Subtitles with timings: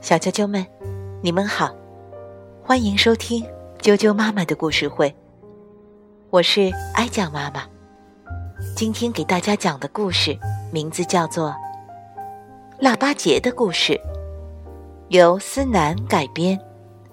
[0.00, 0.66] 小啾啾们，
[1.22, 1.74] 你们好，
[2.62, 3.44] 欢迎收听
[3.80, 5.14] 啾啾妈妈的故事会。
[6.30, 7.62] 我是哀酱妈妈，
[8.74, 10.36] 今天给大家讲的故事
[10.72, 11.50] 名字叫做
[12.80, 13.92] 《腊八节的故事》，
[15.08, 16.58] 由思南改编，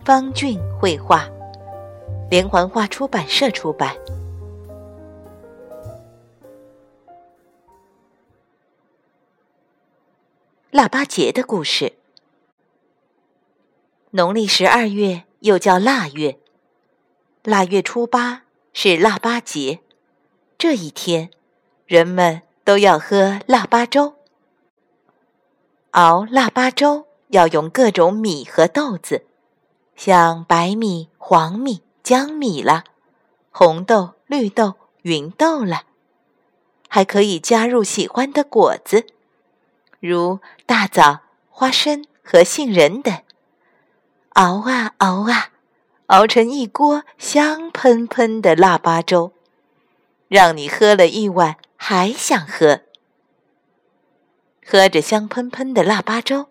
[0.04, 1.28] 方俊绘画，
[2.30, 3.96] 连环画出版社出版。
[10.78, 11.94] 腊八节的故事。
[14.12, 16.38] 农历十二月又叫腊月，
[17.42, 19.80] 腊月初八是腊八节。
[20.56, 21.32] 这一天，
[21.88, 24.18] 人们都要喝腊八粥。
[25.94, 29.26] 熬腊八粥要用各种米和豆子，
[29.96, 32.84] 像白米、黄米、江米了，
[33.50, 35.86] 红豆、绿豆、芸豆了，
[36.88, 39.08] 还可以加入喜欢的果子。
[40.00, 43.24] 如大枣、花生和杏仁等，
[44.34, 45.50] 熬啊熬啊，
[46.08, 49.34] 熬成一锅香喷喷的腊八粥，
[50.28, 52.82] 让你喝了一碗还想喝。
[54.64, 56.48] 喝着香喷喷的腊八粥，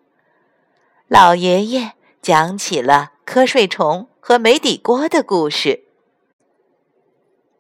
[1.07, 5.85] 老爷爷讲起了瞌睡虫和没底锅的故事。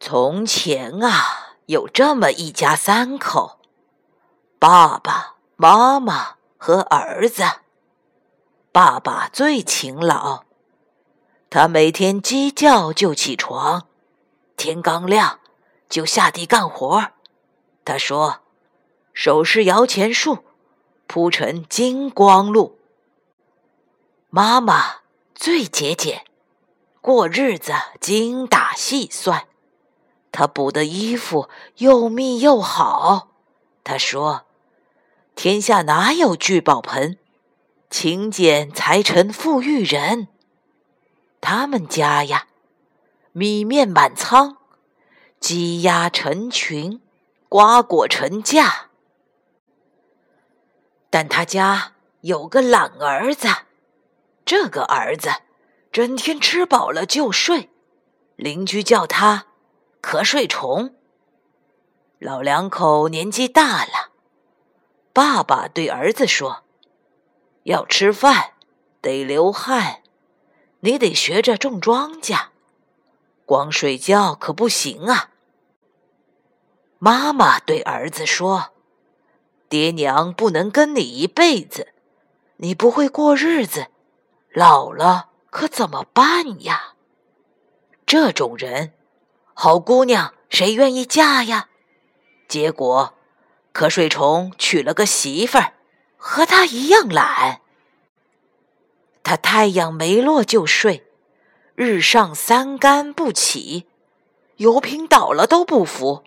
[0.01, 3.61] 从前啊，有这么一家三口，
[4.59, 5.36] 爸爸。
[5.59, 7.43] 妈妈和儿子，
[8.73, 10.45] 爸爸最勤劳，
[11.49, 13.87] 他每天鸡叫就起床，
[14.55, 15.41] 天刚亮
[15.89, 17.13] 就下地干活。
[17.87, 18.41] 他说
[19.15, 20.45] ：“手是摇钱树，
[21.07, 22.79] 铺成金光路。”
[24.29, 24.97] 妈妈
[25.35, 26.27] 最节俭，
[27.01, 29.47] 过日子精打细算，
[30.31, 33.29] 她补的衣服又密又好。
[33.83, 34.43] 她说。
[35.37, 37.19] 天下哪有聚宝盆？
[37.91, 40.29] 勤俭才成富裕人。
[41.43, 42.47] 他们家呀，
[43.33, 44.57] 米面满仓，
[45.39, 47.03] 鸡鸭成群，
[47.51, 48.87] 瓜果成架。
[51.11, 53.49] 但他家有个懒儿子，
[54.47, 55.29] 这个儿子
[55.93, 57.69] 整天吃饱了就睡，
[58.37, 59.49] 邻居叫他
[60.01, 60.95] “瞌睡虫”。
[62.19, 64.06] 老两口年纪大了。
[65.17, 66.63] 爸爸对儿子说
[67.65, 68.53] ：“要吃饭，
[69.01, 70.03] 得流汗，
[70.81, 72.49] 你得学着种庄稼，
[73.47, 75.31] 光睡觉可不行啊。”
[77.01, 78.75] 妈妈对儿子说
[79.71, 81.95] ：“爹娘不能跟你一辈子，
[82.59, 83.87] 你不会过日子，
[84.53, 86.93] 老了可怎么办呀？
[88.05, 88.93] 这种人，
[89.55, 91.71] 好姑娘谁愿意嫁呀？”
[92.47, 93.16] 结果。
[93.77, 95.75] 瞌睡虫娶了个媳妇儿，
[96.17, 97.61] 和他一样懒。
[99.23, 101.07] 他太阳没落就睡，
[101.75, 103.87] 日上三竿不起，
[104.57, 106.25] 油瓶倒了都不扶，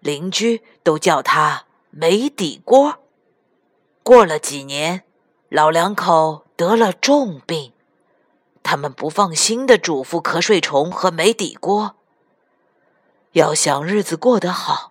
[0.00, 3.00] 邻居都叫他没底锅。
[4.02, 5.02] 过了几年，
[5.50, 7.74] 老两口得了重病，
[8.62, 11.96] 他们不放心的嘱咐瞌睡虫和没底锅，
[13.32, 14.87] 要想日子过得好。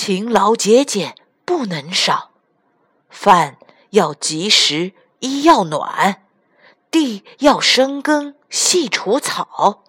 [0.00, 2.30] 勤劳节俭不能少，
[3.10, 3.58] 饭
[3.90, 6.22] 要及时，衣要暖，
[6.88, 9.82] 地要生根细除草。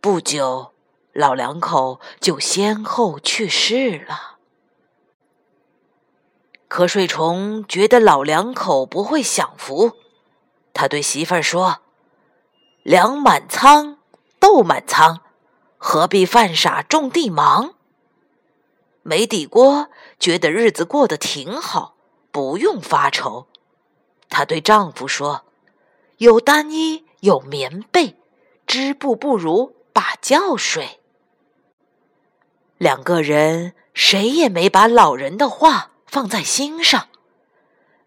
[0.00, 0.72] 不久，
[1.12, 4.38] 老两口就先后去世了。
[6.68, 9.92] 瞌睡虫觉得老两口不会享福，
[10.74, 11.82] 他对媳妇儿说
[12.82, 13.98] ：“粮满仓，
[14.40, 15.20] 豆满仓，
[15.78, 17.74] 何必犯傻种地忙？”
[19.02, 19.88] 没底锅
[20.18, 21.94] 觉得日子过得挺好，
[22.30, 23.46] 不用发愁。
[24.28, 25.44] 她对丈夫说
[26.18, 28.16] ：“有单衣，有棉被，
[28.66, 31.00] 织布不如把觉睡。”
[32.78, 37.08] 两个人谁也没把老人的话放在心上，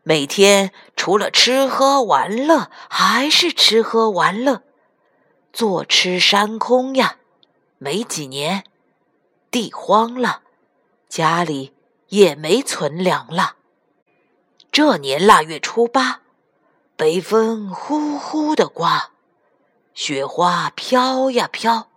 [0.03, 4.61] 每天除了吃喝玩乐，还是吃喝玩乐，
[5.51, 7.17] 坐吃山空呀。
[7.79, 8.63] 没几年，
[9.51, 10.42] 地荒了。
[11.15, 11.75] 家里
[12.07, 13.57] 也没存粮了。
[14.71, 16.23] 这年腊月初八，
[16.95, 19.11] 北风呼呼的刮，
[19.93, 21.91] 雪花飘呀飘，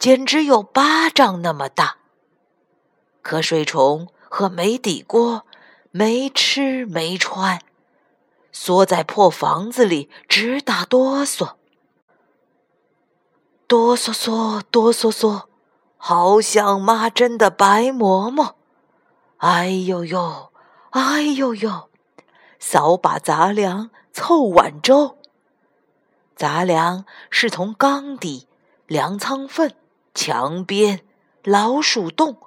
[0.00, 1.98] 简直有巴掌那么大。
[3.22, 5.46] 瞌睡虫和没底锅
[5.92, 7.60] 没吃没穿，
[8.50, 11.52] 缩在破房子里直打哆嗦，
[13.68, 15.47] 哆嗦嗦，哆嗦嗦。
[15.98, 18.54] 好像妈蒸的白馍馍，
[19.38, 20.50] 哎呦呦，
[20.90, 21.90] 哎呦呦，
[22.58, 25.18] 扫把杂粮凑碗粥。
[26.34, 28.48] 杂粮是从缸底、
[28.86, 29.74] 粮仓粪、
[30.14, 31.04] 墙边、
[31.42, 32.38] 老鼠洞，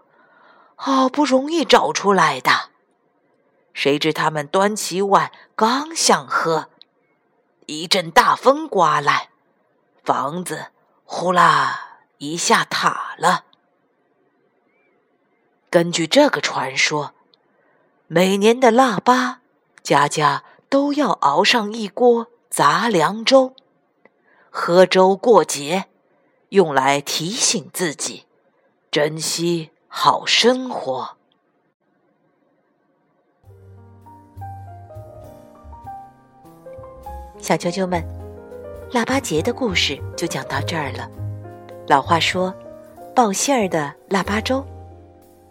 [0.76, 2.72] 好不容易找出来的。
[3.74, 6.70] 谁知他们端起碗，刚想喝，
[7.66, 9.30] 一阵大风刮来，
[10.04, 10.68] 房子
[11.04, 11.91] 呼啦
[12.22, 13.46] 一下塌了。
[15.72, 17.16] 根据这个传说，
[18.06, 19.42] 每年的腊八，
[19.82, 23.56] 家家都要熬上一锅杂粮粥。
[24.52, 25.86] 喝粥过节，
[26.50, 28.28] 用来提醒自己
[28.92, 31.18] 珍惜好生活。
[37.40, 38.06] 小啾啾们，
[38.92, 41.10] 腊八节的故事就讲到这儿了。
[41.92, 42.56] 老话说
[43.14, 44.66] ：“报信儿的腊八粥。”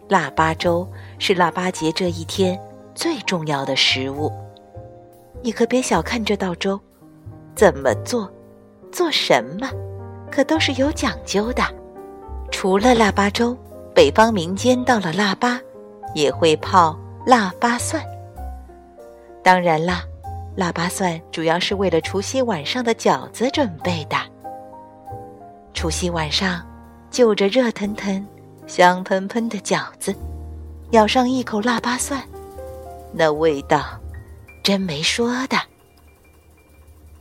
[0.09, 0.89] 腊八粥
[1.19, 2.59] 是腊八节这一天
[2.95, 4.33] 最重要的食物。
[5.43, 6.79] 你可别小看这道粥，
[7.53, 8.27] 怎么做？
[8.91, 9.69] 做什么，
[10.31, 11.61] 可都是有讲究的。
[12.49, 13.55] 除了腊八粥，
[13.93, 15.61] 北方民间到了腊八，
[16.15, 18.03] 也会泡腊八蒜。
[19.43, 20.03] 当然啦，
[20.55, 24.17] 腊八蒜主要是为了除夕晚上的饺子准备的。
[25.81, 26.63] 除夕晚上，
[27.09, 28.23] 就着热腾腾、
[28.67, 30.15] 香喷喷的饺子，
[30.91, 32.21] 咬上一口腊八蒜，
[33.11, 33.99] 那味道
[34.61, 35.57] 真没说的。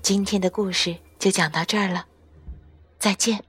[0.02, 0.94] 今天的故事。
[1.18, 2.04] 就讲到这儿了，
[2.98, 3.42] 再见。